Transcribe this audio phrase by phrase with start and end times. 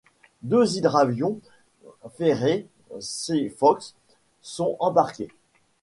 [0.41, 1.39] Deux hydravions
[2.17, 2.65] Fairey
[2.99, 3.93] Seafox
[4.41, 5.29] sont embarqués.